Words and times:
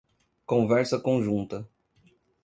Conversa 0.53 0.99
conjunta 0.99 1.59